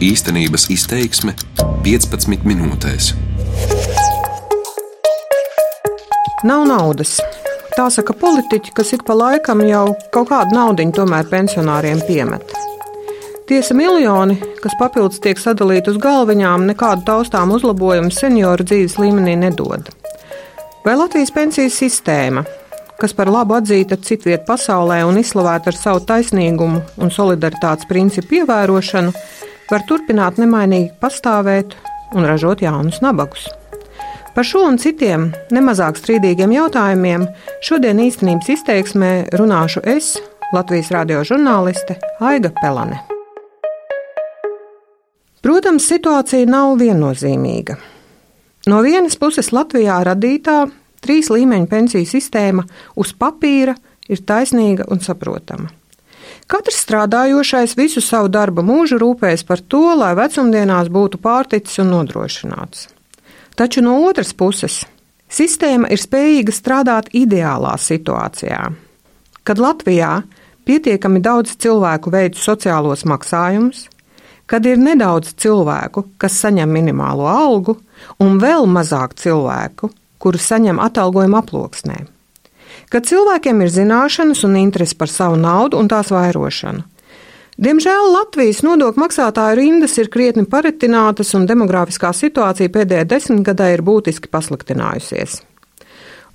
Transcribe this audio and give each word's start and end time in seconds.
Īstenības 0.00 0.62
izteiksme 0.72 1.34
15 1.84 2.46
minūtēs. 2.48 3.10
Nav 6.48 6.62
naudas. 6.64 7.18
Tā 7.74 7.84
saka 7.92 8.14
politiķi, 8.16 8.72
kas 8.78 8.94
ik 8.96 9.04
pa 9.04 9.12
laikam 9.18 9.60
jau 9.68 9.82
kaut 10.14 10.30
kādu 10.30 10.56
naudu 10.56 10.86
tomēr 10.96 11.28
pensionāriem 11.28 12.00
piemet. 12.08 12.54
Tiesa 13.44 13.76
miljoni, 13.76 14.38
kas 14.62 14.78
papildus 14.80 15.20
tiek 15.20 15.36
sadalīti 15.36 15.92
uz 15.92 16.00
galviņām, 16.00 16.64
nekādu 16.70 17.04
taustām 17.10 17.52
uzlabojumu 17.52 18.08
senioru 18.08 18.64
dzīves 18.64 18.96
līmenī 19.02 19.36
nedod. 19.42 19.92
Vai 20.86 20.96
Latvijas 20.96 21.34
pensiju 21.36 21.68
sistēma, 21.68 22.46
kas 22.96 23.12
par 23.12 23.28
labu 23.28 23.58
atzīta 23.58 24.00
citviet 24.00 24.48
pasaulē 24.48 25.02
un 25.04 25.20
izslavēta 25.20 25.74
ar 25.74 25.76
savu 25.76 26.00
taisnīgumu 26.08 26.80
un 26.96 27.12
solidaritātes 27.12 27.84
principu 27.92 28.40
ievērošanu, 28.40 29.12
var 29.70 29.84
turpināt 29.88 30.40
nemainīgi 30.40 30.92
pastāvēt 31.00 31.76
un 32.16 32.26
ražot 32.26 32.62
jaunus 32.64 33.00
nabagus. 33.04 33.46
Par 34.34 34.46
šo 34.46 34.62
un 34.68 34.78
citiem 34.78 35.30
nemazāk 35.54 35.98
strīdīgiem 35.98 36.52
jautājumiem 36.54 37.26
šodien 37.66 38.02
īstenības 38.02 38.50
izteiksmē 38.56 39.12
runāšu 39.38 39.82
es, 39.90 40.16
Latvijas 40.54 40.90
radio 40.90 41.22
žurnāliste 41.26 41.96
Aiga 42.18 42.50
Pelane. 42.58 42.98
Protams, 45.40 45.86
situācija 45.88 46.46
nav 46.50 46.74
viennozīmīga. 46.82 47.78
No 48.68 48.82
vienas 48.84 49.16
puses 49.16 49.54
Latvijā 49.56 50.02
radītā 50.04 50.66
Trīs 51.00 51.30
līmeņu 51.32 51.68
pensiju 51.68 52.08
sistēma 52.08 52.66
uz 53.00 53.14
papīra 53.16 53.74
ir 54.10 54.20
taisnīga 54.26 54.88
un 54.92 55.00
saprotama. 55.00 55.70
Katrs 56.50 56.80
strādājošais 56.82 57.76
visu 57.78 58.02
savu 58.02 58.26
darba 58.32 58.64
mūžu 58.66 58.98
rūpējas 58.98 59.44
par 59.46 59.60
to, 59.62 59.84
lai 59.94 60.16
vecumdienās 60.18 60.90
būtu 60.90 61.20
pārticis 61.22 61.78
un 61.84 61.92
nodrošināts. 61.94 62.88
Taču 63.54 63.84
no 63.86 64.00
otras 64.08 64.32
puses, 64.34 64.80
sistēma 65.30 65.92
ir 65.94 66.02
spējīga 66.02 66.54
strādāt 66.54 67.12
ideālā 67.14 67.76
situācijā. 67.78 68.64
Kad 69.46 69.62
Latvijā 69.62 70.10
pietiekami 70.66 71.22
daudz 71.22 71.54
cilvēku 71.54 72.10
veic 72.10 72.38
sociālos 72.40 73.06
maksājumus, 73.06 73.86
kad 74.50 74.66
ir 74.66 74.80
nedaudz 74.82 75.36
cilvēku, 75.38 76.08
kas 76.18 76.34
saņem 76.42 76.72
minimālo 76.74 77.30
algu, 77.30 77.76
un 78.18 78.42
vēl 78.42 78.66
mazāk 78.66 79.14
cilvēku, 79.22 79.92
kurus 80.18 80.50
saņem 80.50 80.82
atalgojuma 80.82 81.44
aploksnē. 81.44 82.02
Kad 82.90 83.06
cilvēkiem 83.06 83.60
ir 83.62 83.70
zināšanas 83.70 84.42
un 84.48 84.56
interese 84.58 84.96
par 84.98 85.10
savu 85.10 85.36
naudu 85.38 85.78
un 85.78 85.88
tās 85.90 86.10
vairošanu. 86.10 86.82
Diemžēl 87.60 88.06
Latvijas 88.14 88.62
nodokļu 88.64 89.02
maksātāju 89.02 89.58
rindas 89.58 89.98
ir 90.00 90.08
krietni 90.08 90.46
paretinātas 90.48 91.34
un 91.36 91.44
demogrāfiskā 91.46 92.10
situācija 92.16 92.72
pēdējā 92.72 93.04
desmitgadē 93.10 93.68
ir 93.74 93.82
būtiski 93.84 94.30
pasliktinājusies. 94.32 95.42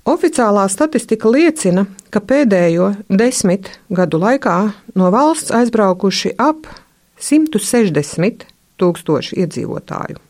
Oficiālā 0.06 0.68
statistika 0.70 1.26
liecina, 1.34 1.88
ka 2.14 2.22
pēdējo 2.22 2.92
desmit 3.10 3.72
gadu 3.90 4.20
laikā 4.22 4.56
no 4.94 5.10
valsts 5.10 5.50
aizbraukuši 5.50 6.36
ap 6.38 6.70
160 7.18 8.46
tūkstoši 8.78 9.40
iedzīvotāju, 9.42 10.22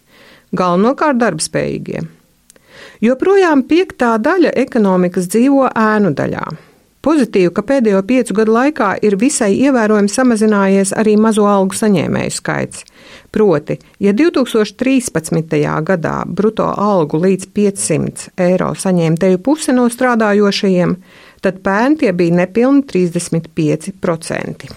galvenokārt 0.56 1.20
darbspējīgie. 1.20 2.06
Joprojām 3.04 3.66
piektā 3.68 4.14
daļa 4.22 4.54
ekonomikas 4.56 5.28
dzīvo 5.28 5.68
ēnu 5.68 6.14
daļā. 6.16 6.46
Pozitīvi, 7.06 7.52
ka 7.54 7.62
pēdējo 7.62 8.00
piecu 8.02 8.34
gadu 8.34 8.54
laikā 8.56 8.86
ir 9.06 9.14
visai 9.20 9.52
ievērojami 9.60 10.10
samazinājies 10.10 10.90
arī 10.98 11.12
mazo 11.20 11.44
algu 11.46 11.76
saņēmēju 11.78 12.32
skaits. 12.34 12.82
Proti, 13.30 13.76
ja 14.02 14.14
2013. 14.16 15.54
gadā 15.86 16.14
bruto 16.26 16.66
algu 16.66 17.20
līdz 17.22 17.50
500 17.54 18.32
eiro 18.48 18.72
saņēma 18.74 19.20
teju 19.22 19.38
puse 19.44 19.74
no 19.76 19.84
strādājošajiem, 19.92 20.96
tad 21.46 21.60
pērn 21.62 21.94
tie 22.00 22.10
bija 22.16 22.40
nepilni 22.40 22.82
35%. 22.88 24.72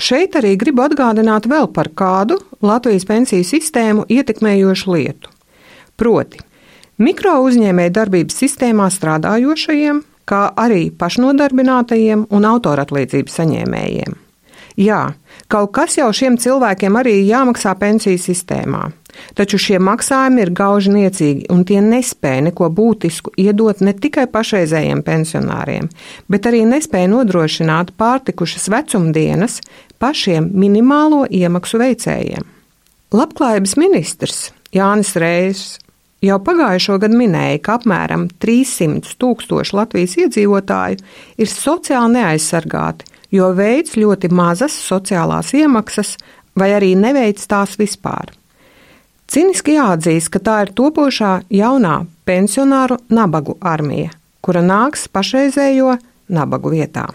Šeit 0.00 0.36
arī 0.38 0.54
gribu 0.60 0.84
atgādināt 0.86 1.48
vēl 1.50 1.66
par 1.74 1.90
kādu 1.96 2.38
Latvijas 2.62 3.08
pensiju 3.08 3.48
sistēmu 3.48 4.06
ietekmējošu 4.06 4.94
lietu. 4.94 5.34
Proti, 5.98 6.38
Mikro 7.00 7.38
uzņēmēju 7.46 7.94
darbības 7.96 8.34
sistēmā 8.42 8.90
strādājošajiem, 8.92 10.02
kā 10.28 10.40
arī 10.60 10.90
pašnodarbinātajiem 11.00 12.26
un 12.28 12.48
autoratlīdzības 12.50 13.38
saņēmējiem. 13.40 14.18
Jā, 14.80 15.00
kaut 15.48 15.72
kas 15.76 15.96
jau 15.96 16.10
šiem 16.12 16.36
cilvēkiem 16.40 17.00
arī 17.00 17.16
jāmaksā 17.24 17.72
pensiju 17.80 18.20
sistēmā, 18.20 18.82
taču 19.32 19.58
šie 19.60 19.80
maksājumi 19.80 20.44
ir 20.44 20.52
gauži 20.56 20.92
niecīgi 20.92 21.48
un 21.52 21.64
tie 21.64 21.80
nespēja 21.84 22.44
neko 22.50 22.68
būtisku 22.68 23.32
iedot 23.40 23.80
ne 23.80 23.96
tikai 23.96 24.28
pašreizējiem 24.28 25.00
pensionāriem, 25.04 25.88
bet 26.28 26.52
arī 26.52 26.66
nespēja 26.68 27.10
nodrošināt 27.16 27.96
pārtikušas 27.96 28.68
vecumdienas 28.76 29.62
pašiem 29.96 30.52
minimālo 30.52 31.24
iemaksu 31.24 31.80
veicējiem. 31.80 32.44
Labklājības 33.16 33.78
ministrs 33.80 34.50
Jānis 34.76 35.16
Reis 35.16 35.70
Jau 36.20 36.36
pagājušo 36.44 36.98
gadu 37.00 37.16
minēja, 37.16 37.60
ka 37.64 37.78
apmēram 37.78 38.26
300 38.44 39.14
tūkstoši 39.22 39.76
Latvijas 39.78 40.18
iedzīvotāju 40.20 40.98
ir 41.40 41.48
sociāli 41.48 42.18
neaizsargāti, 42.18 43.06
jo 43.32 43.48
veids 43.56 43.96
ļoti 43.96 44.28
mazas 44.28 44.76
sociālās 44.84 45.54
iemaksas 45.56 46.18
vai 46.60 46.74
arī 46.76 46.92
neveic 46.98 47.40
tās 47.48 47.78
vispār. 47.80 48.34
Ciniski 49.30 49.78
jāatzīst, 49.78 50.28
ka 50.34 50.42
tā 50.44 50.58
ir 50.66 50.74
topošā 50.76 51.32
jaunā 51.54 52.02
pensionāru 52.28 52.98
nabagu 53.08 53.56
armija, 53.62 54.10
kura 54.44 54.60
nāks 54.60 55.06
pašreizējo 55.08 55.94
nabagu 56.28 56.74
vietā. 56.74 57.06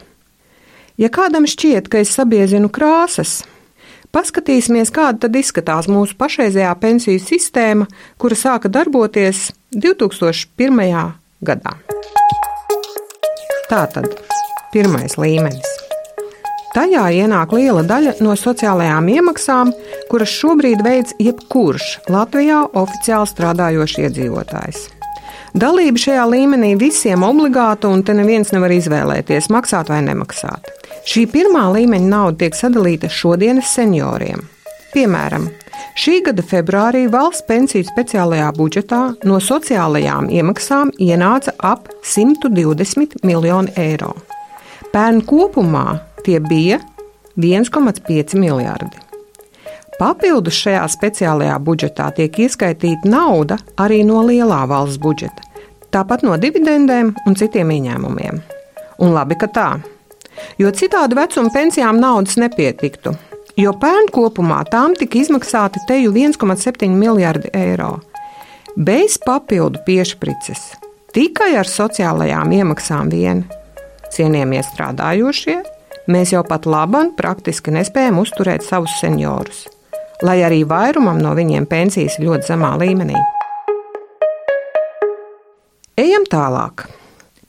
Ja 0.98 1.12
kādam 1.12 1.46
šķiet, 1.46 1.92
ka 1.92 2.00
es 2.02 2.16
sabiezinu 2.16 2.72
krāsas, 2.74 3.44
Paskatīsimies, 4.16 4.94
kāda 4.96 5.26
tad 5.26 5.34
izskatās 5.36 5.90
mūsu 5.92 6.16
pašreizējā 6.16 6.70
pensiju 6.80 7.20
sistēma, 7.20 7.84
kura 8.16 8.38
sāka 8.40 8.70
darboties 8.72 9.50
2001. 9.76 11.02
gadā. 11.44 11.74
Tātad 13.68 14.08
pirmais 14.72 15.18
līmenis. 15.20 15.68
Tajā 16.72 17.04
ienāk 17.18 17.52
liela 17.58 17.84
daļa 17.84 18.16
no 18.24 18.38
sociālajām 18.40 19.12
iemaksām, 19.18 19.76
kuras 20.08 20.32
šobrīd 20.32 20.84
veids 20.86 21.16
jebkurš 21.20 22.08
Latvijā 22.08 22.62
oficiāli 22.72 23.32
strādājošs 23.34 24.00
iedzīvotājs. 24.06 24.86
Dalība 25.56 26.00
šajā 26.00 26.24
līmenī 26.32 26.74
visiem 26.80 27.24
obligāta, 27.28 27.92
un 27.92 28.04
te 28.04 28.16
neviens 28.16 28.56
nevar 28.56 28.72
izvēlēties, 28.76 29.52
maksāt 29.52 29.92
vai 29.92 30.02
nemaksāt. 30.08 30.72
Šī 31.06 31.28
pirmā 31.30 31.68
līmeņa 31.70 32.08
nauda 32.10 32.40
tiek 32.42 32.56
sadalīta 32.58 33.06
šodienas 33.14 33.76
senioriem. 33.76 34.40
Piemēram, 34.90 35.46
šī 36.02 36.16
gada 36.26 36.42
februārī 36.42 37.04
valsts 37.14 37.46
pensiju 37.46 37.86
speciālajā 37.86 38.48
budžetā 38.58 39.02
no 39.30 39.38
sociālajām 39.38 40.32
iemaksām 40.34 40.96
ienāca 40.98 41.54
ap 41.62 41.92
120 42.02 43.20
miljoni 43.22 43.76
eiro. 43.78 44.16
Pērn 44.96 45.22
kopumā 45.30 45.86
tie 46.26 46.40
bija 46.42 46.82
1,5 47.38 48.38
miljardi. 48.42 48.98
Papildus 50.00 50.58
šajā 50.58 50.88
speciālajā 50.90 51.56
budžetā 51.62 52.10
tiek 52.18 52.46
ieskaitīta 52.48 53.06
nauda 53.06 53.62
arī 53.78 54.02
no 54.08 54.26
lielā 54.26 54.66
valsts 54.68 54.98
budžeta, 54.98 55.46
tāpat 55.94 56.26
no 56.26 56.34
dividendēm 56.42 57.14
un 57.28 57.38
citiem 57.38 57.78
ieņēmumiem. 57.78 58.42
Un 59.06 59.14
labi, 59.14 59.38
ka 59.38 59.48
tā 59.54 59.70
jo 60.58 60.72
citādi 60.72 61.18
vecuma 61.18 61.52
pensijām 61.54 62.00
naudas 62.02 62.38
nepietiktu. 62.42 63.16
Jo 63.56 63.72
pērn 63.80 64.10
kopumā 64.12 64.64
tām 64.68 64.98
tika 65.00 65.22
izmaksāti 65.22 65.80
teju 65.88 66.12
1,7 66.12 66.92
miljardi 66.92 67.52
eiro. 67.56 68.00
Bez 68.76 69.16
papildu 69.24 69.80
piešprices, 69.86 70.74
tikai 71.16 71.54
ar 71.56 71.70
sociālajām 71.70 72.52
iemaksām 72.58 73.12
vien. 73.14 73.46
Cienījamie 74.12 74.60
strādājošie, 74.68 75.56
mēs 76.12 76.34
jau 76.36 76.44
pat 76.48 76.68
labam 76.68 77.14
praktiski 77.16 77.72
nespējam 77.72 78.20
uzturēt 78.20 78.66
savus 78.68 78.98
seniorus, 79.00 79.64
lai 80.24 80.42
arī 80.44 80.66
vairumam 80.68 81.22
no 81.24 81.32
viņiem 81.38 81.68
pensijas 81.72 82.20
ļoti 82.20 82.52
zemā 82.52 82.74
līmenī. 82.84 83.16
Ejam 85.96 86.28
tālāk. 86.28 86.90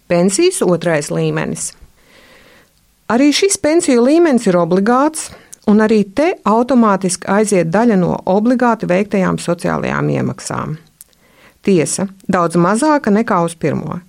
Pensijas 0.07 0.63
otrais 0.63 1.11
līmenis 1.11 1.73
Arī 3.07 3.29
šis 3.31 3.55
pensiju 3.63 4.03
līmenis 4.03 4.49
ir 4.49 4.57
obligāts, 4.59 5.29
un 5.71 5.79
arī 5.85 6.01
te 6.11 6.33
automātiski 6.43 7.29
aiziet 7.31 7.69
daļa 7.71 7.99
no 8.01 8.17
obligāti 8.27 8.89
veiktajām 8.91 9.39
sociālajām 9.39 10.09
iemaksām. 10.11 10.73
Tiesa, 11.63 12.09
daudz 12.27 12.59
mazāka 12.59 13.13
nekā 13.15 13.39
uz 13.47 13.55
pirmo. 13.55 14.01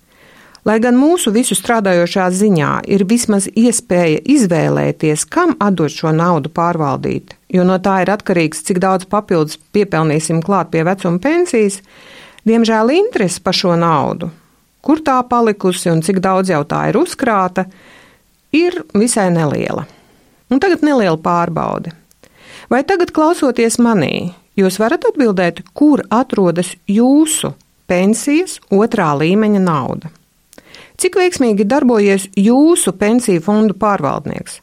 Lai 0.65 0.79
gan 0.81 0.97
mūsu 0.97 1.29
visu 1.31 1.53
strādājošā 1.55 2.25
ziņā 2.39 2.71
ir 2.89 3.05
vismaz 3.07 3.45
iespēja 3.53 4.23
izvēlēties, 4.33 5.27
kam 5.29 5.53
atdot 5.61 5.93
šo 5.93 6.09
naudu 6.11 6.49
pārvaldīt, 6.53 7.35
jo 7.53 7.67
no 7.69 7.77
tā 7.77 7.99
ir 8.01 8.11
atkarīgs, 8.15 8.65
cik 8.65 8.81
daudz 8.81 9.05
papildus 9.05 9.59
piepelnīsim 9.77 10.41
klāt 10.43 10.73
pie 10.73 10.81
vecuma 10.89 11.21
pensijas, 11.21 11.77
diemžēl 12.49 12.95
interese 12.97 13.45
par 13.45 13.55
šo 13.55 13.77
naudu, 13.77 14.31
kur 14.81 15.05
tā 15.05 15.21
palikusi 15.29 15.93
un 15.93 16.01
cik 16.01 16.19
daudz 16.25 16.49
jau 16.51 16.63
tā 16.65 16.81
ir 16.89 16.99
uzkrāta, 16.99 17.67
ir 17.69 17.95
visai 18.97 19.29
neliela. 19.33 19.85
Un 20.49 20.61
tagad 20.63 20.83
neliela 20.85 21.17
pārbaude. 21.19 21.93
Vai 22.71 22.83
tagad, 22.87 23.13
klausoties 23.15 23.79
manī, 23.79 24.33
jūs 24.59 24.79
varat 24.81 25.05
atbildēt, 25.07 25.63
kur 25.77 26.03
atrodas 26.11 26.73
jūsu 26.91 27.53
pensijas 27.87 28.57
otrā 28.73 29.13
līmeņa 29.19 29.63
nauda? 29.63 30.11
Cik 30.97 31.19
veiksmīgi 31.19 31.67
darbojies 31.69 32.25
jūsu 32.35 32.95
pensiju 32.97 33.43
fondu 33.45 33.75
pārvaldnieks? 33.77 34.61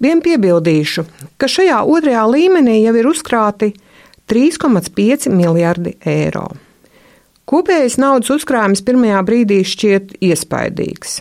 Vien 0.00 0.20
piebildīšu, 0.24 1.04
ka 1.40 1.48
šajā 1.48 1.82
otrajā 1.88 2.24
līmenī 2.28 2.80
jau 2.82 2.94
ir 2.96 3.08
uzkrāti 3.08 3.72
3,5 4.28 5.30
miljardi 5.32 5.94
eiro. 6.04 6.48
Kopējais 7.46 7.94
naudas 8.02 8.32
uzkrājums 8.34 8.82
pirmajā 8.82 9.22
brīdī 9.28 9.60
šķiet 9.64 10.16
iespaidīgs. 10.18 11.20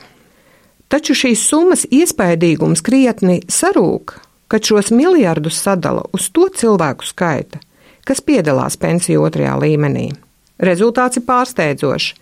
Taču 0.91 1.15
šīs 1.17 1.47
summas 1.49 1.85
iespaidīgums 1.89 2.83
krietni 2.85 3.39
sarūk, 3.49 4.19
kad 4.47 4.65
šos 4.65 4.91
miljardus 4.93 5.57
sadala 5.63 6.05
uz 6.13 6.29
to 6.29 6.45
cilvēku 6.53 7.07
skaita, 7.07 7.59
kas 8.05 8.21
piedalās 8.21 8.77
pensiju 8.77 9.25
otrajā 9.25 9.55
līmenī. 9.63 10.11
Rezultāts 10.61 11.19
ir 11.19 11.25
pārsteidzošs. 11.27 12.13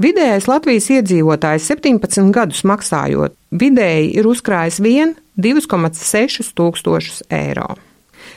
Vidējais 0.00 0.46
Latvijas 0.48 0.86
iedzīvotājs 0.94 1.66
17 1.72 2.30
gadus 2.32 2.62
maksājot, 2.68 3.34
vidēji 3.50 4.12
ir 4.20 4.28
uzkrājis 4.30 4.80
vien 4.84 5.14
2,6 5.40 6.52
tūkstošus 6.56 7.24
eiro. 7.32 7.74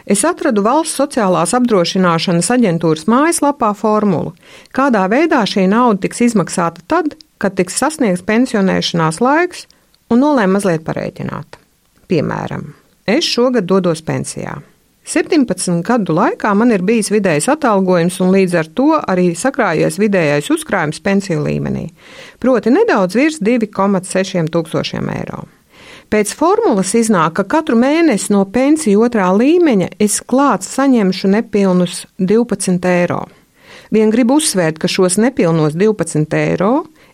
Es 0.04 0.24
atradu 0.28 0.64
valsts 0.66 0.98
sociālās 1.00 1.54
apdrošināšanas 1.56 2.50
aģentūras 2.56 3.06
mājaslapā 3.12 3.72
formulu, 3.78 4.34
kādā 4.76 5.06
veidā 5.12 5.44
šī 5.48 5.68
nauda 5.72 6.04
tiks 6.04 6.24
izmaksāta 6.28 6.84
tad, 6.92 7.16
kad 7.40 7.56
tiks 7.56 7.78
sasniegts 7.80 8.26
pensionēšanās 8.28 9.22
laiks, 9.24 9.68
un 10.14 10.22
nolēma 10.24 10.58
mazliet 10.58 10.86
parēķināt. 10.88 11.58
Piemēram, 12.12 12.70
es 13.10 13.26
šogad 13.26 13.68
dodos 13.70 14.04
pensijā. 14.06 14.60
17 15.04 15.82
gadu 15.84 16.14
laikā 16.16 16.54
man 16.56 16.72
ir 16.72 16.84
bijis 16.88 17.10
vidējais 17.12 17.50
atalgojums 17.52 18.22
un 18.24 18.32
līdz 18.32 18.54
ar 18.62 18.70
to 18.78 18.88
arī 18.96 19.34
sakrājies 19.36 20.00
vidējais 20.00 20.48
uzkrājums 20.54 21.04
pensiju 21.04 21.44
līmenī, 21.44 21.90
proti 22.40 22.72
nedaudz 22.72 23.18
virs 23.20 23.42
2,6 23.44 24.48
tūkstošiem 24.54 25.12
eiro. 25.18 25.44
Pēc 26.14 26.32
formulas 26.38 26.94
iznāk, 26.96 27.40
ka 27.40 27.44
katru 27.58 27.76
mēnesi 27.80 28.32
no 28.32 28.44
pensiju 28.46 29.04
otrā 29.08 29.32
līmeņa 29.34 29.96
es 30.04 30.20
klāts 30.22 30.70
saņemšu 30.76 31.32
nepilnus 31.36 32.04
12 32.22 32.86
eiro. 32.92 33.24
Vien 33.94 34.12
gribu 34.14 34.38
uzsvērt, 34.40 34.80
ka 34.80 34.88
šos 34.88 35.18
nepilnos 35.22 35.76
12 35.76 36.38
eiro 36.38 36.74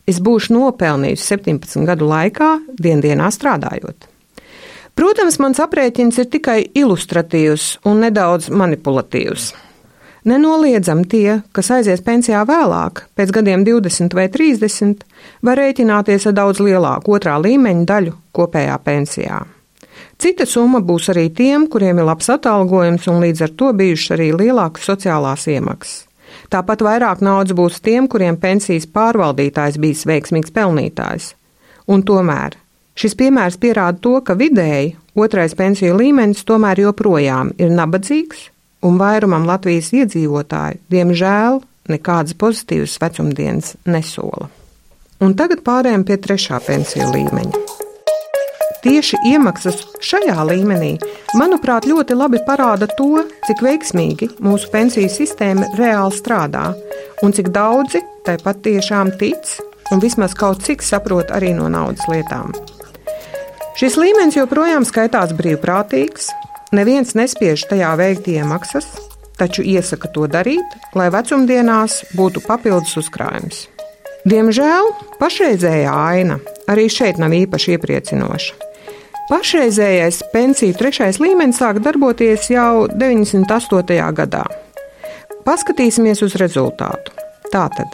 es 0.09 0.19
būšu 0.23 0.55
nopelnījis 0.55 1.25
17 1.31 1.85
gadu 1.87 2.09
laikā, 2.09 2.55
dienā 2.81 3.29
strādājot. 3.33 4.09
Protams, 4.99 5.37
mans 5.39 5.61
aprēķins 5.63 6.17
ir 6.19 6.27
tikai 6.27 6.59
ilustratīvs 6.75 7.77
un 7.87 8.01
nedaudz 8.03 8.49
manipulatīvs. 8.51 9.53
Nenoliedzam 10.27 11.05
tie, 11.07 11.37
kas 11.55 11.69
aizies 11.71 12.01
pensijā 12.03 12.41
vēlāk, 12.47 13.05
pēc 13.15 13.31
gadiem 13.37 13.63
20 13.63 14.17
vai 14.17 14.27
30, 14.33 15.05
var 15.47 15.61
rēķināties 15.61 16.27
ar 16.27 16.35
daudz 16.41 16.59
lielāku 16.59 17.15
otrā 17.15 17.37
līmeņa 17.39 17.87
daļu 17.87 18.17
kopējā 18.35 18.75
pensijā. 18.83 19.39
Cita 20.19 20.43
summa 20.43 20.83
būs 20.83 21.07
arī 21.13 21.29
tiem, 21.31 21.69
kuriem 21.71 22.01
ir 22.01 22.09
labs 22.09 22.27
atalgojums 22.35 23.07
un 23.07 23.23
līdz 23.23 23.45
ar 23.47 23.55
to 23.55 23.71
bijušas 23.79 24.17
arī 24.17 24.33
lielākas 24.35 24.91
sociālās 24.91 25.47
iemaksas. 25.47 26.08
Tāpat 26.49 26.81
vairāk 26.81 27.21
naudas 27.21 27.53
būs 27.53 27.77
tiem, 27.85 28.07
kuriem 28.09 28.39
pensijas 28.41 28.87
pārvaldītājs 28.89 29.77
bijis 29.81 30.07
veiksmīgs 30.09 30.55
pelnītājs. 30.55 31.35
Un 31.89 32.01
tomēr 32.05 32.57
Šis 32.99 33.15
piemērs 33.15 33.55
pierāda 33.55 33.95
to, 34.03 34.17
ka 34.27 34.35
vidēji 34.35 34.89
otrais 35.15 35.53
pensiju 35.55 35.95
līmenis 36.01 36.43
tomēr 36.47 36.81
joprojām 36.83 37.53
ir 37.55 37.71
nabadzīgs, 37.71 38.49
un 38.83 38.99
vairumam 38.99 39.47
Latvijas 39.47 39.93
iedzīvotāju, 39.95 40.81
diemžēl, 40.91 41.61
nekādas 41.93 42.35
pozitīvas 42.35 42.99
vecumdienas 42.99 43.77
nesola. 43.87 44.49
Un 45.23 45.35
tagad 45.39 45.63
pārējām 45.63 46.03
pie 46.07 46.19
trešā 46.19 46.59
pensiju 46.67 47.07
līmeņa. 47.15 47.88
Tieši 48.79 49.17
iemaksas 49.27 49.81
šajā 49.99 50.37
līmenī, 50.47 50.93
manuprāt, 51.35 51.83
ļoti 51.89 52.15
labi 52.15 52.39
parāda 52.47 52.87
to, 52.95 53.25
cik 53.43 53.59
veiksmīgi 53.65 54.29
mūsu 54.39 54.69
pensiju 54.71 55.09
sistēma 55.11 55.73
reāli 55.75 56.15
strādā 56.15 56.69
un 57.25 57.35
cik 57.35 57.51
daudzi 57.51 57.99
tai 58.23 58.37
patiešām 58.39 59.11
tic 59.19 59.57
un 59.91 59.99
vismaz 59.99 60.31
kaut 60.37 60.63
cik 60.63 60.85
saprot 60.85 61.33
arī 61.35 61.51
no 61.57 61.67
naudas 61.67 62.07
lietām. 62.07 62.53
Šis 63.79 63.99
līmenis 63.99 64.37
joprojām 64.39 64.87
skaitās 64.87 65.35
brīvprātīgs, 65.35 66.29
neviens 66.71 67.11
nespiež 67.19 67.65
tajā 67.67 67.91
veikt 67.99 68.31
iemaksas, 68.31 68.87
taču 69.39 69.63
iesaka 69.63 70.07
to 70.15 70.23
darīt, 70.31 70.79
lai 70.95 71.09
vecumdienās 71.11 72.01
būtu 72.15 72.45
papildus 72.47 72.95
uzkrājums. 73.03 73.65
Diemžēl 74.27 74.91
pašreizējā 75.19 75.99
aina 76.15 76.39
arī 76.71 76.87
šeit 76.91 77.19
nav 77.19 77.35
īpaši 77.35 77.75
iepriecinoša. 77.75 78.68
Pašreizējais 79.29 80.23
pensiju 80.33 80.73
trešais 80.73 81.19
līmenis 81.21 81.59
sāk 81.61 81.77
darboties 81.85 82.47
jau 82.49 82.87
98. 82.89 83.45
gadā. 84.17 84.41
Paskatīsimies 85.45 86.23
uz 86.25 86.33
rezultātu. 86.41 87.13
Tātad 87.53 87.93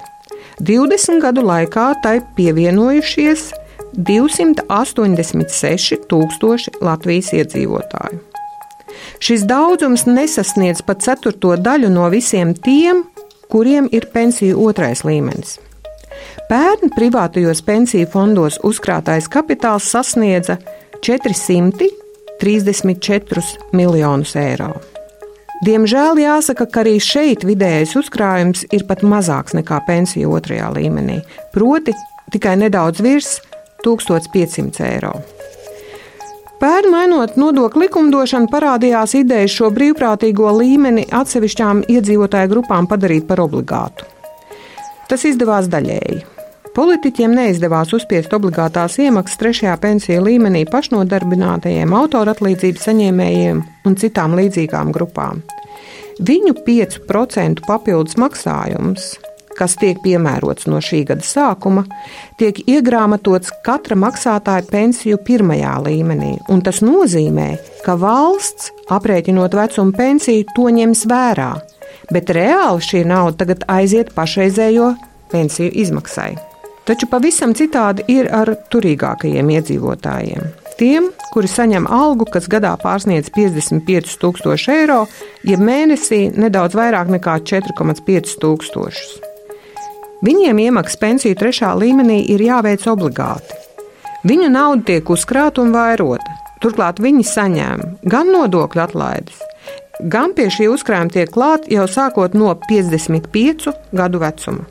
20 0.64 1.20
gadu 1.20 1.44
laikā 1.44 2.00
tai 2.06 2.24
pievienojušies 2.38 3.52
286 3.98 6.08
tūkstoši 6.08 6.72
Latvijas 6.80 7.34
iedzīvotāju. 7.36 8.22
Šis 9.20 9.44
daudzums 9.50 10.08
nesasniedz 10.08 10.80
pat 10.88 11.04
ceturto 11.04 11.60
daļu 11.60 11.92
no 11.92 12.08
visiem 12.16 12.56
tiem, 12.56 13.04
kuriem 13.52 13.92
ir 13.92 14.08
pensiju 14.16 14.56
otrais 14.70 15.04
līmenis. 15.04 15.60
Pērn 16.48 16.96
privātajos 16.96 17.60
pensiju 17.66 18.08
fondos 18.08 18.56
uzkrātais 18.64 19.28
kapitāls 19.28 19.84
sasniedza 19.92 20.62
434 21.06 23.42
miljonus 23.78 24.34
eiro. 24.42 24.74
Diemžēl 25.66 26.20
jāsaka, 26.20 26.66
ka 26.66 26.82
arī 26.82 27.00
šeit 27.00 27.46
vidējais 27.46 27.96
uzkrājums 28.00 28.66
ir 28.76 28.84
pat 28.90 29.04
mazāks 29.06 29.54
nekā 29.56 29.78
pensiju 29.88 30.34
otrajā 30.36 30.68
līmenī, 30.76 31.18
proti 31.54 31.94
tikai 32.34 32.56
nedaudz 32.60 32.98
virs 33.06 33.30
1500 33.86 34.82
eiro. 34.90 35.14
Pērn 36.60 36.90
mainot 36.90 37.38
nodokļu 37.38 37.82
likumdošanu, 37.86 38.48
parādījās 38.50 39.14
ideja 39.20 39.48
šo 39.52 39.70
brīvprātīgo 39.76 40.50
līmeni 40.58 41.04
atsevišķām 41.14 41.84
iedzīvotāju 41.92 42.48
grupām 42.56 42.88
padarīt 42.90 43.28
par 43.30 43.40
obligātu. 43.46 44.02
Tas 45.06 45.22
izdevās 45.30 45.70
daļēji. 45.70 46.35
Politiķiem 46.76 47.32
neizdevās 47.38 47.94
uzspiest 47.96 48.34
obligātās 48.36 48.98
iemaksas 49.00 49.40
trešajā 49.40 49.76
pensiju 49.80 50.26
līmenī 50.26 50.66
pašnodarbinātajiem, 50.68 51.94
autoratlīdzības 51.96 52.90
saņēmējiem 52.90 53.62
un 53.88 53.96
citām 54.02 54.36
līdzīgām 54.36 54.92
grupām. 54.96 55.40
Viņu 56.20 56.58
5% 56.68 57.64
papildus 57.68 58.20
maksājums 58.20 59.14
kas 59.56 59.78
tiek 59.80 60.00
piemērots 60.04 60.68
no 60.68 60.82
šī 60.84 61.06
gada 61.10 61.24
sākuma, 61.24 61.86
tiek 62.40 62.58
iegrāmatots 62.68 63.54
katra 63.66 63.98
maksātāja 64.00 64.66
pensiju 64.68 65.20
pirmajā 65.24 65.78
līmenī, 65.86 66.34
un 66.52 66.64
tas 66.66 66.82
nozīmē, 66.84 67.48
ka 67.86 67.96
valsts, 68.00 68.74
aprēķinot 68.92 69.56
vecumu 69.56 69.96
pensiju, 69.96 70.48
to 70.56 70.68
ņems 70.80 71.06
vērā, 71.12 71.54
bet 72.12 72.36
reāli 72.36 72.84
šī 72.90 73.06
nauda 73.08 73.46
tagad 73.46 73.64
aiziet 73.78 74.12
pašreizējo 74.18 74.92
pensiju 75.32 75.72
izmaksai. 75.86 76.34
Taču 76.86 77.08
pavisam 77.10 77.56
citādi 77.58 78.04
ir 78.14 78.28
ar 78.30 78.52
turīgākajiem 78.70 79.48
iedzīvotājiem. 79.56 80.50
Tiem, 80.78 81.08
kuri 81.34 81.50
saņem 81.50 81.88
algu, 81.90 82.28
kas 82.30 82.46
gadā 82.52 82.76
pārsniedz 82.78 83.32
55,000 83.34 84.74
eiro, 84.76 85.06
jeb 85.48 85.64
mēnesī 85.66 86.28
nedaudz 86.36 86.78
vairāk 86.78 87.10
nekā 87.16 87.40
4,5 87.48 88.36
tūkstošus. 88.44 89.16
Viņiem 90.26 90.62
iemaksas 90.68 91.00
pensiju 91.02 91.38
trešā 91.40 91.74
līmenī 91.80 92.20
ir 92.36 92.44
jāveic 92.46 92.86
obligāti. 92.92 93.58
Viņu 94.26 94.52
nauda 94.54 94.86
tiek 94.92 95.10
uzkrāta 95.10 95.66
un 95.66 95.74
vairota. 95.74 96.38
Turklāt 96.62 97.02
viņi 97.02 97.26
saņem 97.30 97.84
gan 98.10 98.30
nodokļu 98.34 98.86
atlaides, 98.86 99.42
gan 100.12 100.38
pie 100.38 100.48
šī 100.54 100.70
uzkrājuma 100.74 101.14
tiek 101.18 101.34
klāt 101.34 101.68
jau 101.72 101.90
sākot 101.90 102.38
no 102.38 102.54
55 102.70 103.74
gadu 103.94 104.22
vecuma. 104.22 104.66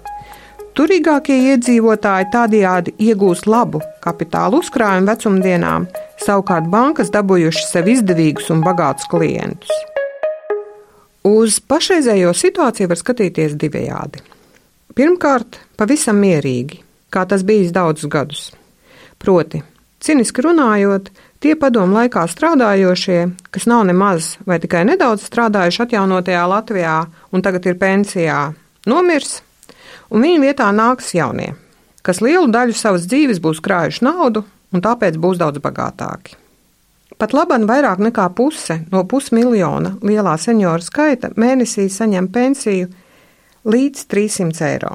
Turīgākie 0.75 1.37
iedzīvotāji 1.53 2.33
tādējādi 2.33 2.97
iegūs 3.07 3.45
labu 3.47 3.79
kapitāla 4.03 4.59
uzkrājumu 4.59 5.07
vecumdienām, 5.07 5.85
savukārt 6.19 6.67
bankas 6.73 7.13
dabūjušas 7.15 7.69
sev 7.77 7.91
izdevīgus 7.93 8.51
un 8.51 8.65
bagātus 8.65 9.07
klientus. 9.13 9.71
Uz 11.31 11.61
pašreizējo 11.63 12.33
situāciju 12.35 12.91
var 12.91 12.99
skatīties 12.99 13.55
divējādi. 13.63 14.25
Pirmkārt, 14.99 15.61
pavisam 15.79 16.19
mierīgi, 16.19 16.81
kā 17.07 17.23
tas 17.31 17.47
bijis 17.47 17.71
daudzus 17.71 18.11
gadus. 18.11 18.43
Proti, 19.23 19.63
ciniski 20.03 20.43
runājot, 20.43 21.15
tie 21.39 21.55
padomu 21.55 22.01
laikā 22.01 22.27
strādājošie, 22.35 23.21
kas 23.55 23.71
nav 23.71 23.87
nemaz 23.87 24.35
vai 24.43 24.59
tikai 24.59 24.83
nedaudz 24.91 25.31
strādājuši 25.31 25.87
atjaunotajā 25.87 26.45
Latvijā 26.51 27.01
un 27.31 27.47
tagad 27.47 27.71
ir 27.71 27.79
pensijā, 27.79 28.49
nomirs, 28.91 29.44
un 30.11 30.25
viņu 30.25 30.43
vietā 30.45 30.71
nāks 30.75 31.15
jaunie, 31.17 31.53
kas 32.03 32.23
lielu 32.25 32.51
daļu 32.53 32.77
savas 32.77 33.07
dzīves 33.11 33.43
būs 33.45 33.63
krājuši 33.65 34.05
naudu 34.05 34.45
un 34.75 34.83
tāpēc 34.85 35.21
būs 35.21 35.41
daudz 35.41 35.63
bagātāki. 35.65 36.39
Pat 37.19 37.33
labam 37.37 37.69
vairāk 37.71 38.01
nekā 38.03 38.27
puse 38.35 38.81
no 38.91 39.05
pusmiljona 39.07 39.95
lielā 40.03 40.35
senioru 40.41 40.83
skaita 40.83 41.31
mēnesī 41.39 41.87
saņem 41.93 42.29
pensiju 42.35 42.89
līdz 43.71 44.07
300 44.11 44.71
eiro. 44.73 44.95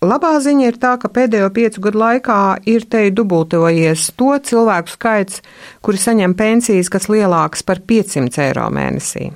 Labā 0.00 0.32
ziņa 0.40 0.64
ir 0.70 0.78
tā, 0.80 0.94
ka 0.96 1.10
pēdējo 1.12 1.50
piecu 1.52 1.82
gadu 1.84 2.00
laikā 2.00 2.40
ir 2.72 2.86
te 2.88 3.02
dubultojies 3.12 4.06
to 4.16 4.32
cilvēku 4.48 4.94
skaits, 4.94 5.42
kuri 5.84 6.00
saņem 6.00 6.32
pensijas, 6.38 6.88
kas 6.88 7.10
lielākas 7.12 7.66
par 7.68 7.82
500 7.84 8.40
eiro 8.46 8.70
mēnesī. 8.72 9.28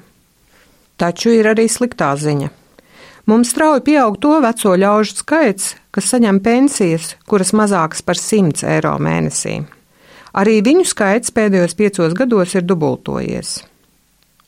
Taču 0.97 1.35
ir 1.37 1.51
arī 1.53 1.69
sliktā 1.69 2.15
ziņa. 2.17 2.49
Mums 3.25 3.55
strauji 3.55 3.81
pieaug 3.87 4.19
to 4.21 4.35
veco 4.45 4.75
ļaužu 4.77 5.15
skaits, 5.23 5.71
kas 5.95 6.11
saņem 6.13 6.43
pensijas, 6.45 7.15
kuras 7.25 7.55
mazākas 7.57 8.03
par 8.05 8.21
100 8.21 8.67
eiro 8.69 8.99
mēnesī. 9.01 9.63
Arī 10.37 10.59
viņu 10.67 10.85
skaits 10.91 11.33
pēdējos 11.33 11.77
piecos 11.79 12.17
gados 12.19 12.53
ir 12.59 12.67
dubultojies. 12.69 13.63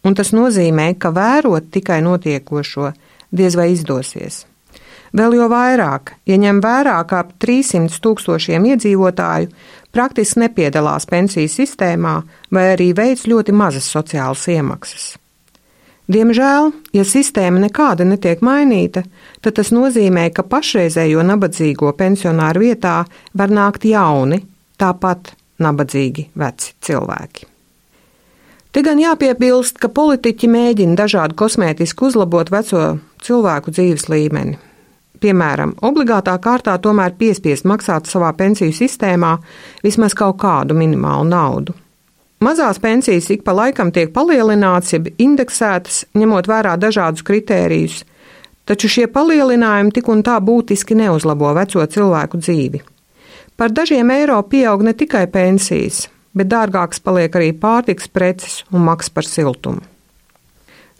Un 0.04 0.18
tas 0.18 0.34
nozīmē, 0.36 0.90
ka 1.00 1.08
vērot 1.14 1.70
tikai 1.72 2.02
notiekošo, 2.04 2.92
diez 3.32 3.56
vai 3.56 3.70
izdosies. 3.72 4.44
Vēl 5.16 5.38
jo 5.38 5.48
vairāk, 5.48 6.12
ja 6.28 6.36
ņem 6.36 6.60
vērā, 6.60 6.98
ka 7.08 7.24
ap 7.24 7.36
300 7.40 8.02
tūkstošiem 8.04 8.66
iedzīvotāju 8.74 9.48
praktiski 9.94 10.44
nepiedalās 10.44 11.08
pensiju 11.08 11.48
sistēmā 11.48 12.18
vai 12.52 12.72
arī 12.74 12.90
veids 12.92 13.24
ļoti 13.30 13.54
mazas 13.56 13.88
sociālas 13.88 14.44
iemaksas. 14.52 15.14
Diemžēl, 16.06 16.70
ja 16.94 17.02
sistēma 17.02 17.64
nekāda 17.64 18.04
netiek 18.06 18.42
mainīta, 18.46 19.02
tad 19.42 19.56
tas 19.58 19.72
nozīmē, 19.74 20.28
ka 20.30 20.44
pašreizējo 20.46 21.24
nabadzīgo 21.26 21.90
pensionāru 21.98 22.62
vietā 22.62 23.00
var 23.34 23.50
nākt 23.50 23.88
jauni, 23.90 24.38
tāpat 24.78 25.32
nabadzīgi 25.58 26.28
veci 26.38 26.74
cilvēki. 26.86 27.48
Te 28.70 28.84
gan 28.84 29.00
jāpiebilst, 29.00 29.80
ka 29.80 29.88
politiķi 29.88 30.50
mēģina 30.52 30.94
dažādi 31.00 31.34
kosmētiski 31.40 32.06
uzlabot 32.06 32.52
veco 32.52 32.82
cilvēku 33.24 33.72
dzīves 33.74 34.06
līmeni, 34.12 34.58
piemēram, 35.18 35.72
obligātā 35.88 36.36
kārtā 36.44 36.76
tomēr 36.84 37.16
piespiest 37.18 37.66
maksāt 37.66 38.06
savā 38.06 38.30
pensiju 38.36 38.76
sistēmā 38.76 39.32
vismaz 39.82 40.14
kaut 40.14 40.38
kādu 40.44 40.76
minimālu 40.78 41.26
naudu. 41.32 41.74
Mazās 42.40 42.76
pensijas 42.78 43.30
ik 43.32 43.46
pa 43.46 43.54
laikam 43.56 43.88
tiek 43.92 44.10
palielināts, 44.12 44.92
jeb 44.92 45.08
indeksētas, 45.16 46.02
ņemot 46.12 46.48
vērā 46.50 46.74
dažādus 46.76 47.24
kritērijus, 47.24 48.02
taču 48.68 48.90
šie 48.92 49.06
palielinājumi 49.08 49.94
tik 49.96 50.10
un 50.12 50.20
tā 50.26 50.36
būtiski 50.44 50.98
neuzlabo 50.98 51.54
veco 51.56 51.86
cilvēku 51.86 52.42
dzīvi. 52.42 52.82
Par 53.56 53.72
dažiem 53.72 54.12
eiro 54.12 54.36
pieaug 54.44 54.84
ne 54.84 54.92
tikai 54.92 55.24
pensijas, 55.32 56.10
bet 56.36 56.50
dārgāks 56.52 57.00
paliek 57.00 57.32
arī 57.40 57.54
pārtiks 57.56 58.12
preces 58.12 58.60
un 58.68 58.84
maks 58.84 59.08
par 59.08 59.24
siltumu. 59.24 59.80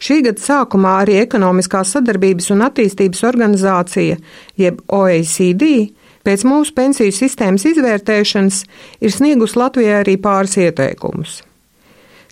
Šī 0.01 0.19
gada 0.25 0.41
sākumā 0.41 0.95
arī 1.03 1.19
Ekonomiskās 1.21 1.93
sadarbības 1.93 2.49
un 2.53 2.65
attīstības 2.65 3.23
organizācija, 3.29 4.17
jeb 4.57 4.81
OECD, 4.93 5.69
pēc 6.27 6.43
mūsu 6.47 6.75
pensiju 6.75 7.13
sistēmas 7.15 7.63
izvērtēšanas 7.71 8.63
ir 8.99 9.13
sniegus 9.15 9.55
Latvijai 9.55 10.01
arī 10.01 10.17
pāris 10.19 10.57
ieteikumus. 10.59 11.41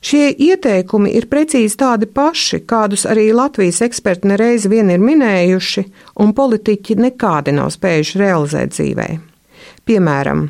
Šie 0.06 0.28
ieteikumi 0.30 1.16
ir 1.18 1.26
precīzi 1.32 1.80
tādi 1.80 2.06
paši, 2.06 2.60
kādus 2.70 3.08
arī 3.10 3.32
Latvijas 3.34 3.80
eksperti 3.82 4.30
nereiz 4.30 4.68
vien 4.70 4.92
ir 4.94 5.02
minējuši, 5.02 5.86
un 6.22 6.36
politiķi 6.38 7.00
nekādi 7.08 7.56
nav 7.56 7.72
spējuši 7.74 8.22
realizēt 8.22 8.76
dzīvē. 8.76 9.08
Piemēram, 9.90 10.44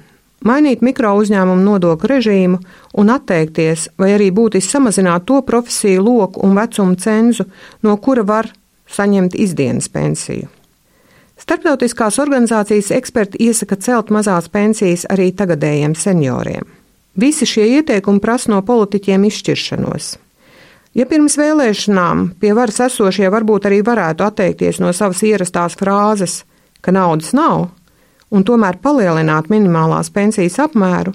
mainīt 0.44 0.84
mikro 0.84 1.14
uzņēmumu 1.22 1.64
nodokļu 1.70 2.12
režīmu 2.12 2.60
un 3.00 3.14
atteikties 3.16 3.88
vai 4.02 4.12
arī 4.18 4.28
būtiski 4.36 4.76
samazināt 4.76 5.30
to 5.30 5.40
profesiju 5.48 6.04
loku 6.04 6.44
un 6.44 6.58
vecumu 6.60 7.00
cenzu, 7.00 7.48
no 7.86 7.96
kura 7.96 8.28
var 8.28 8.52
saņemt 8.92 9.40
izdienas 9.40 9.88
pensiju. 9.94 10.52
Starptautiskās 11.46 12.16
organizācijas 12.18 12.88
eksperti 12.96 13.38
iesaka 13.46 13.76
celt 13.78 14.08
mazās 14.10 14.48
pensijas 14.50 15.04
arī 15.14 15.28
tagadējiem 15.30 15.92
senioriem. 15.94 16.64
Visi 17.22 17.46
šie 17.46 17.68
ieteikumi 17.78 18.18
prasa 18.20 18.50
no 18.50 18.64
politiķiem 18.66 19.28
izšķiršanos. 19.30 20.08
Ja 20.98 21.06
pirms 21.06 21.36
vēlēšanām 21.38 22.24
pie 22.42 22.56
varas 22.58 22.82
esošie 22.88 23.30
varbūt 23.30 23.70
arī 23.70 23.84
varētu 23.86 24.26
atteikties 24.26 24.82
no 24.82 24.90
savas 24.90 25.22
ierastās 25.22 25.78
frāzes, 25.78 26.40
ka 26.82 26.90
naudas 26.96 27.30
nav, 27.38 27.68
un 28.34 28.48
tomēr 28.48 28.82
palielināt 28.82 29.54
minimālās 29.54 30.10
pensijas 30.10 30.58
apmēru, 30.66 31.14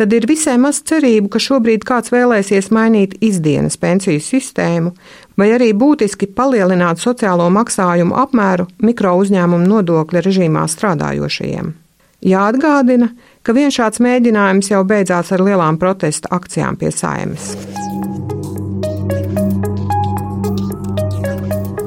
tad 0.00 0.14
ir 0.16 0.24
visai 0.24 0.56
maz 0.56 0.78
cerību, 0.88 1.28
ka 1.28 1.40
šobrīd 1.44 1.84
kāds 1.84 2.08
vēlēsies 2.14 2.70
mainīt 2.72 3.18
izdienas 3.20 3.76
pensiju 3.76 4.22
sistēmu 4.24 4.94
vai 5.36 5.50
arī 5.52 5.74
būtiski 5.76 6.30
palielināt 6.36 7.02
sociālo 7.02 7.50
maksājumu 7.52 8.16
apmēru 8.22 8.64
mikro 8.80 9.12
uzņēmumu 9.20 9.68
nodokļa 9.68 10.22
režīmā 10.24 10.62
strādājošajiem. 10.72 11.74
Jāatgādina, 12.30 13.10
ka 13.44 13.52
viens 13.56 13.76
šāds 13.76 14.00
mēģinājums 14.00 14.70
jau 14.72 14.80
beidzās 14.88 15.32
ar 15.36 15.44
lielām 15.44 15.76
protesta 15.80 16.32
akcijām 16.36 16.78
pie 16.80 16.92
saimes. 16.96 17.50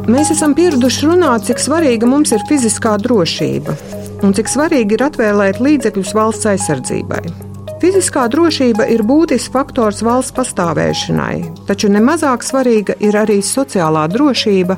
Mēs 0.04 0.34
esam 0.36 0.54
pieraduši 0.54 1.10
runāt, 1.10 1.48
cik 1.48 1.62
svarīga 1.64 2.10
mums 2.10 2.34
ir 2.36 2.46
fiziskā 2.50 2.94
drošība, 3.02 3.74
un 4.22 4.38
cik 4.38 4.54
svarīgi 4.54 5.00
ir 5.00 5.06
atvēlēt 5.08 5.64
līdzekļus 5.64 6.14
valsts 6.18 6.52
aizsardzībai. 6.54 7.53
Fiziskā 7.84 8.30
drošība 8.32 8.86
ir 8.88 9.02
būtisks 9.04 9.52
faktors 9.52 9.98
valsts 10.08 10.32
pastāvēšanai, 10.38 11.66
taču 11.68 11.90
nemazāk 11.92 12.46
svarīga 12.48 12.94
ir 13.04 13.18
arī 13.20 13.42
sociālā 13.44 14.06
drošība 14.08 14.78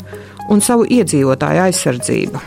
un 0.50 0.64
savu 0.66 0.88
iedzīvotāju 0.90 1.62
aizsardzība. 1.68 2.42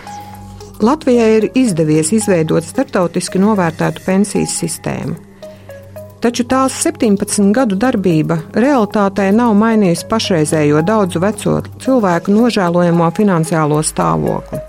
Latvijai 0.82 1.28
ir 1.36 1.46
izdevies 1.62 2.10
izveidot 2.16 2.66
starptautiski 2.66 3.38
novērtētu 3.38 4.02
pensiju 4.02 4.50
sistēmu. 4.50 5.14
Taču 6.26 6.42
tās 6.50 6.74
17 6.82 7.52
gadu 7.54 7.78
darbība 7.78 8.40
realitātē 8.58 9.28
nav 9.30 9.54
mainījusi 9.60 10.08
pašreizējo 10.10 10.82
daudzu 10.82 11.22
veco 11.22 11.54
cilvēku 11.84 12.34
nožēlojamo 12.34 13.12
finansiālo 13.14 13.78
stāvokli. 13.86 14.67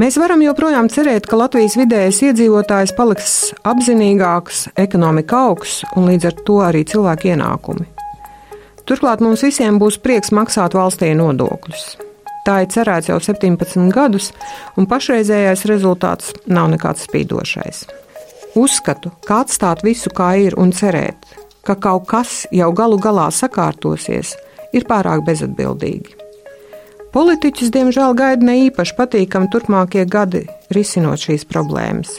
Mēs 0.00 0.16
varam 0.16 0.40
joprojām 0.40 0.86
cerēt, 0.88 1.26
ka 1.28 1.36
Latvijas 1.36 1.74
vidējais 1.76 2.22
iedzīvotājs 2.24 2.94
paliks 2.96 3.32
apzinīgāks, 3.68 4.70
ekonomika 4.80 5.42
augs 5.50 5.82
un 6.00 6.06
līdz 6.08 6.30
ar 6.30 6.38
to 6.46 6.54
arī 6.64 6.80
cilvēku 6.88 7.28
ienākumi. 7.34 7.84
Turklāt 8.88 9.20
mums 9.20 9.44
visiem 9.44 9.76
būs 9.82 9.98
prieks 10.00 10.32
maksāt 10.32 10.72
valstī 10.78 11.10
nodokļus. 11.18 11.84
Tā 12.46 12.62
ir 12.64 12.70
cerēts 12.72 13.10
jau 13.12 13.18
17 13.20 13.92
gadus, 13.92 14.30
un 14.80 14.88
pašreizējais 14.88 15.66
rezultāts 15.68 16.32
nav 16.48 16.72
nekāds 16.72 17.04
spīdošais. 17.10 17.84
Uzskatu, 18.56 19.12
ka 19.28 19.42
atstāt 19.44 19.84
visu 19.84 20.08
kā 20.16 20.32
ir 20.40 20.56
un 20.56 20.72
cerēt, 20.72 21.36
ka 21.68 21.76
kaut 21.76 22.08
kas 22.08 22.46
jau 22.48 22.72
galu 22.72 22.96
galā 22.96 23.28
sakārtosies, 23.28 24.38
ir 24.72 24.88
pārāk 24.88 25.20
bezatbildīgi. 25.28 26.21
Politiķus, 27.12 27.68
diemžēl, 27.68 28.14
gaida 28.16 28.46
ne 28.48 28.54
īpaši 28.70 28.94
patīkami 28.96 29.50
turpmākie 29.52 30.06
gadi 30.08 30.46
risinot 30.72 31.20
šīs 31.20 31.42
problēmas. 31.44 32.14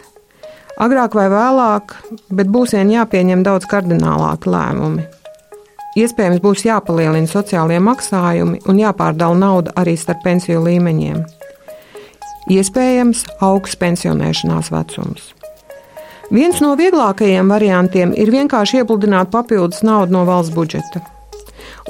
Agrāk 0.78 1.16
vai 1.18 1.26
vēlāk, 1.34 1.96
bet 2.30 2.50
būs 2.54 2.76
vien 2.78 2.92
jāpieņem 2.94 3.42
daudz 3.46 3.66
kardinālāki 3.72 4.52
lēmumi. 4.54 5.06
Iespējams, 5.98 6.42
būs 6.46 6.66
jāpalielina 6.68 7.30
sociālie 7.30 7.80
maksājumi 7.82 8.62
un 8.70 8.82
jāpārdala 8.82 9.38
nauda 9.38 9.74
arī 9.82 9.96
starp 9.98 10.22
pensiju 10.26 10.62
līmeņiem. 10.66 11.24
Iespējams, 12.54 13.24
augsts 13.42 13.80
pensionēšanās 13.82 14.70
vecums. 14.74 15.32
Viens 16.34 16.62
no 16.62 16.76
vieglākajiem 16.78 17.50
variantiem 17.50 18.14
ir 18.14 18.30
vienkārši 18.34 18.84
iepludināt 18.84 19.34
papildus 19.34 19.82
naudu 19.86 20.14
no 20.18 20.24
valsts 20.30 20.54
budžeta 20.54 21.02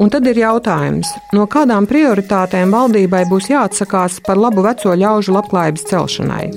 Un 0.02 0.10
tad 0.10 0.26
ir 0.26 0.40
jautājums, 0.42 1.12
no 1.38 1.44
kādām 1.46 1.86
prioritātēm 1.86 2.72
valdībai 2.74 3.28
būs 3.30 3.52
jāatsakās 3.52 4.18
par 4.26 4.40
labu 4.42 4.64
veco 4.66 4.96
ļaužu 4.98 5.36
labklājības 5.36 5.86
celšanai. 5.92 6.48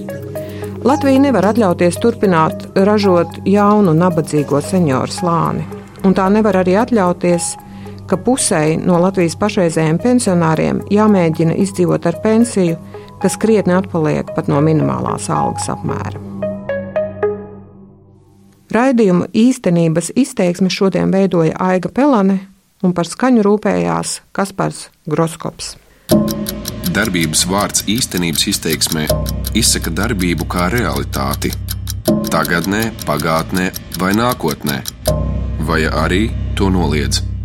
Latvija 0.87 1.21
nevar 1.21 1.51
atļauties 1.51 1.99
turpināt 2.01 2.65
ražot 2.87 3.43
jaunu, 3.45 3.93
nabadzīgo 3.93 4.63
senioru 4.65 5.13
slāni, 5.13 5.67
un 6.07 6.17
tā 6.17 6.31
nevar 6.33 6.63
arī 6.63 6.79
atļauties, 6.81 7.51
ka 8.09 8.17
pusēji 8.17 8.79
no 8.87 9.03
Latvijas 9.03 9.37
pašreizējiem 9.37 10.01
pensionāriem 10.01 10.81
jāmēģina 10.95 11.59
izdzīvot 11.61 12.09
ar 12.09 12.21
pensiju, 12.25 12.81
kas 13.21 13.37
krietni 13.43 13.77
atpaliek 13.77 14.33
pat 14.33 14.49
no 14.49 14.63
minimālās 14.65 15.29
algas 15.29 15.69
apmēra. 15.75 16.23
Raidījumu 18.73 19.29
īstenības 19.33 20.15
izteiksmi 20.17 20.73
šodien 20.73 21.13
veidoja 21.13 21.57
Aiga 21.61 21.93
Pelane, 21.93 22.41
un 22.85 22.93
par 22.97 23.09
skaņu 23.09 23.45
rūpējās 23.47 24.21
Kaspars 24.37 24.89
Groskops. 25.07 25.77
Darbības 26.97 27.45
vārds 27.51 27.85
īstenības 27.93 28.47
izteiksmē 28.53 29.07
izsaka 29.57 29.93
darbību 29.93 30.49
kā 30.49 30.69
realitāti- 30.73 31.53
tagadnē, 32.35 32.91
pagātnē 33.05 33.71
vai 34.01 34.13
nākotnē, 34.17 34.83
vai 35.61 35.83
arī 35.85 36.31
to 36.57 36.71
noliedz. 36.71 37.36